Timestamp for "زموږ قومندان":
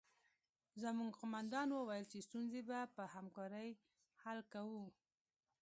0.83-1.67